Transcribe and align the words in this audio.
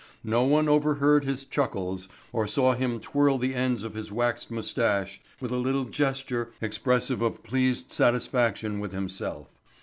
No 0.23 0.45
one 0.45 0.67
overheard 0.67 1.25
his 1.25 1.45
chuckles 1.45 2.09
or 2.33 2.47
saw 2.47 2.73
him 2.73 2.99
twirl 2.99 3.37
the 3.37 3.53
ends 3.53 3.83
of 3.83 3.93
his 3.93 4.11
waxed 4.11 4.49
moustache 4.49 5.21
with 5.39 5.51
a 5.51 5.57
little 5.57 5.85
gesture 5.85 6.51
expressive 6.59 7.21
of 7.21 7.43
pleased 7.43 7.91
satisfaction 7.91 8.79
with 8.79 8.93
himself. 8.93 9.49